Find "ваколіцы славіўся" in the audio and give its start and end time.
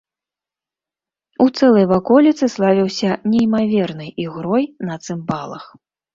1.93-3.11